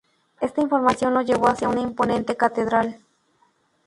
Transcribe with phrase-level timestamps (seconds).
[0.39, 3.05] Esta información lo llevó hacia una imponente catedral.